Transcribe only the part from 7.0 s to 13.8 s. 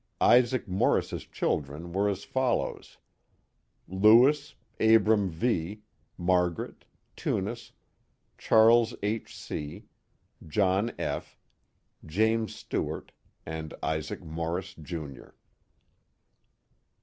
Tunis, Charles H. C, John F., James Stewart, and